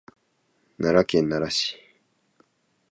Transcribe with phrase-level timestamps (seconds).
[0.79, 1.77] 奈良県奈良市